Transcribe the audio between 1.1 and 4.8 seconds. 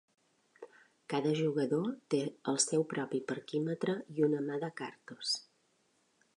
Cada jugador té el seu propi parquímetre i una mà de